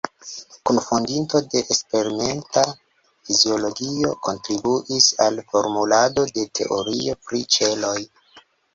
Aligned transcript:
Kunfondinto 0.69 1.41
de 1.53 1.61
eksperimenta 1.73 2.63
fiziologio, 3.29 4.15
kontribuis 4.31 5.13
al 5.29 5.41
formulado 5.55 6.29
de 6.35 6.51
teorio 6.63 7.21
pri 7.29 7.47
ĉeloj. 7.59 7.99